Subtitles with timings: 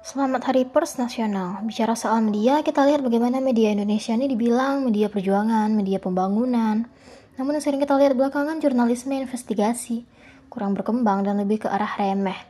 [0.00, 1.60] Selamat Hari Pers Nasional.
[1.60, 6.88] Bicara soal media, kita lihat bagaimana media Indonesia ini dibilang media perjuangan, media pembangunan.
[7.36, 10.08] Namun yang sering kita lihat belakangan jurnalisme investigasi,
[10.48, 12.40] kurang berkembang dan lebih ke arah remeh.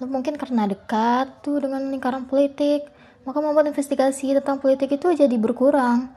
[0.00, 2.88] Lalu mungkin karena dekat tuh dengan lingkaran politik,
[3.28, 6.08] maka membuat investigasi tentang politik itu jadi berkurang.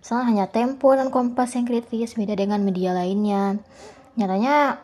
[0.00, 3.60] Misalnya hanya Tempo dan Kompas yang kritis, beda dengan media lainnya.
[4.16, 4.80] Nyatanya,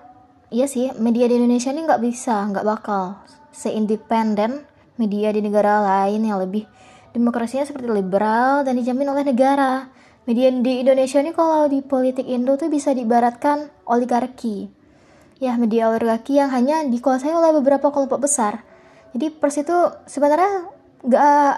[0.52, 3.16] iya sih, media di Indonesia ini nggak bisa, nggak bakal
[3.48, 6.66] seindependen media di negara lain yang lebih
[7.14, 9.88] demokrasinya seperti liberal dan dijamin oleh negara.
[10.28, 14.68] Media di Indonesia ini kalau di politik Indo tuh bisa diibaratkan oligarki.
[15.40, 18.60] Ya, media oligarki yang hanya dikuasai oleh beberapa kelompok besar.
[19.16, 19.72] Jadi pers itu
[20.04, 20.68] sebenarnya
[21.00, 21.52] nggak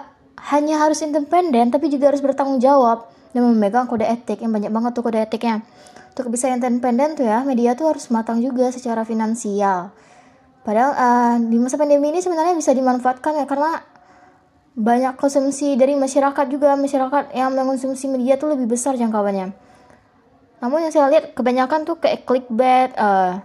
[0.55, 4.91] hanya harus independen, tapi juga harus bertanggung jawab dan memegang kode etik yang banyak banget
[4.95, 5.67] tuh kode etiknya.
[6.15, 9.91] Untuk bisa independen tuh ya, media tuh harus matang juga secara finansial
[10.61, 13.81] Padahal uh, di masa pandemi ini sebenarnya bisa dimanfaatkan ya karena
[14.77, 19.51] banyak konsumsi dari masyarakat juga masyarakat yang mengonsumsi media tuh lebih besar jangkauannya.
[20.61, 23.41] Namun yang saya lihat kebanyakan tuh kayak clickbait, uh,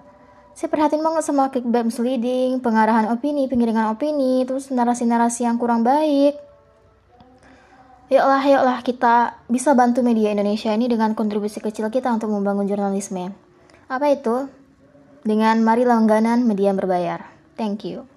[0.53, 6.37] saya perhatiin banget sama clickbait misleading, pengarahan opini, pengiringan opini, terus narasi-narasi yang kurang baik.
[8.07, 13.35] Yuklah, yuklah kita bisa bantu media Indonesia ini dengan kontribusi kecil kita untuk membangun jurnalisme.
[13.91, 14.47] Apa itu?
[15.27, 17.27] Dengan mari langganan media berbayar.
[17.59, 18.16] Thank you.